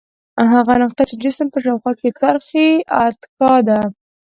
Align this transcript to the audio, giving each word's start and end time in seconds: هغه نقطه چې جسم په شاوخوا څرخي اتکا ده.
هغه 0.53 0.73
نقطه 0.83 1.03
چې 1.09 1.15
جسم 1.23 1.47
په 1.51 1.59
شاوخوا 1.63 1.91
څرخي 2.21 2.67
اتکا 3.03 3.53
ده. 3.67 3.79